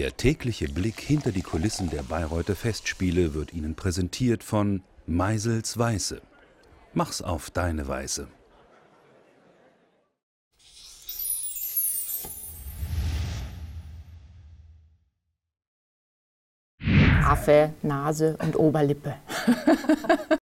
[0.00, 6.22] Der tägliche Blick hinter die Kulissen der Bayreuther Festspiele wird Ihnen präsentiert von Meisels Weiße.
[6.94, 8.28] Mach's auf deine Weise.
[17.22, 19.16] Affe, Nase und Oberlippe.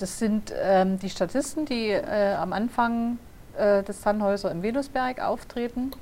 [0.00, 3.18] Das sind ähm, die Statisten, die äh, am Anfang
[3.58, 5.92] äh, des Tannhäuser im Venusberg auftreten.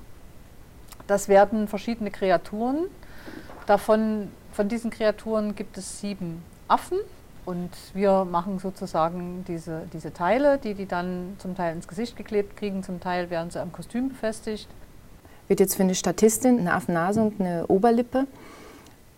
[1.06, 2.86] Das werden verschiedene Kreaturen.
[3.66, 6.98] Davon, von diesen Kreaturen gibt es sieben Affen.
[7.44, 12.56] Und wir machen sozusagen diese, diese Teile, die die dann zum Teil ins Gesicht geklebt
[12.56, 14.68] kriegen, zum Teil werden sie am Kostüm befestigt.
[15.46, 18.26] Wird jetzt für eine Statistin eine Affennase und eine Oberlippe.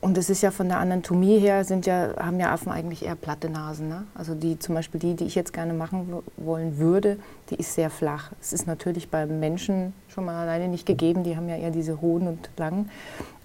[0.01, 3.17] Und es ist ja von der Anatomie her, sind ja, haben ja Affen eigentlich eher
[3.17, 3.89] platte Nasen.
[3.89, 4.05] Ne?
[4.15, 7.19] Also die zum Beispiel die, die ich jetzt gerne machen wollen würde,
[7.51, 8.31] die ist sehr flach.
[8.41, 12.01] Es ist natürlich beim Menschen schon mal alleine nicht gegeben, die haben ja eher diese
[12.01, 12.91] hohen und langen.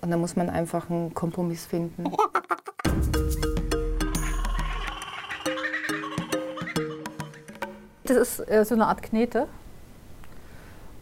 [0.02, 2.04] Und da muss man einfach einen Kompromiss finden.
[8.04, 9.48] Das ist äh, so eine Art Knete.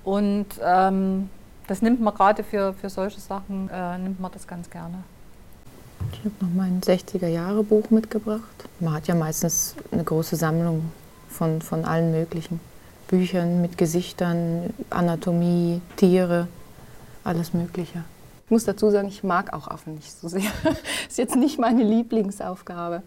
[0.05, 1.29] Und ähm,
[1.67, 5.03] das nimmt man gerade für, für solche Sachen, äh, nimmt man das ganz gerne.
[6.13, 8.69] Ich habe noch mein 60er-Jahre-Buch mitgebracht.
[8.79, 10.91] Man hat ja meistens eine große Sammlung
[11.29, 12.59] von, von allen möglichen
[13.07, 16.47] Büchern mit Gesichtern, Anatomie, Tiere,
[17.23, 18.03] alles Mögliche.
[18.45, 20.51] Ich muss dazu sagen, ich mag auch Affen nicht so sehr.
[20.63, 20.77] Das
[21.09, 23.03] ist jetzt nicht meine Lieblingsaufgabe.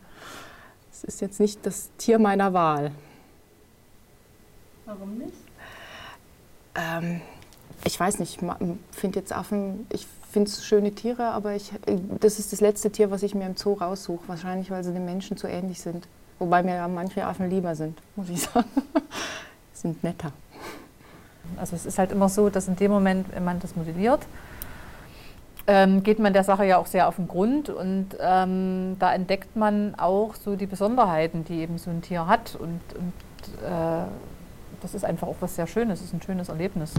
[0.93, 2.93] Es ist jetzt nicht das Tier meiner Wahl.
[4.87, 5.33] Warum nicht?
[6.75, 7.21] Ähm,
[7.85, 8.49] ich weiß nicht, ich
[8.93, 11.73] finde jetzt Affen, ich finde es schöne Tiere, aber ich,
[12.21, 14.27] das ist das letzte Tier, was ich mir im Zoo raussuche.
[14.27, 16.09] Wahrscheinlich, weil sie den Menschen zu ähnlich sind.
[16.39, 18.69] Wobei mir ja manche Affen lieber sind, muss ich sagen.
[19.73, 20.33] sind netter.
[21.57, 24.21] Also es ist halt immer so, dass in dem Moment, wenn man das modelliert,
[25.67, 29.57] ähm, geht man der Sache ja auch sehr auf den Grund und ähm, da entdeckt
[29.57, 33.13] man auch so die Besonderheiten, die eben so ein Tier hat und, und
[33.63, 34.05] äh,
[34.83, 36.93] das ist einfach auch was sehr Schönes, es ist ein schönes Erlebnis.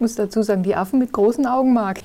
[0.00, 2.04] Muss dazu sagen, die Affen mit großen Augen mag ich.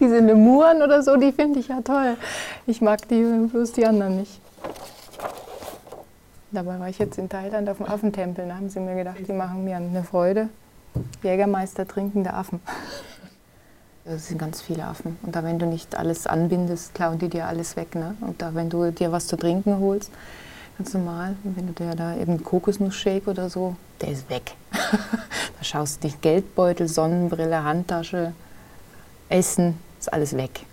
[0.00, 2.16] Diese Lemuren oder so, die finde ich ja toll.
[2.66, 4.40] Ich mag die bloß die anderen nicht.
[6.50, 8.46] Dabei war ich jetzt in Thailand auf dem Affentempel.
[8.46, 10.48] Da haben sie mir gedacht, die machen mir eine Freude.
[11.22, 12.60] Jägermeister trinkende Affen.
[14.04, 15.16] Es sind ganz viele Affen.
[15.22, 17.94] Und da, wenn du nicht alles anbindest, klauen die dir alles weg.
[17.94, 18.16] Ne?
[18.20, 20.10] Und da, wenn du dir was zu trinken holst,
[20.76, 24.56] ganz normal, wenn du dir da eben Kokosnussshake oder so, der ist weg.
[25.58, 28.32] da schaust du dich Geldbeutel, Sonnenbrille, Handtasche,
[29.28, 30.66] Essen, ist alles weg.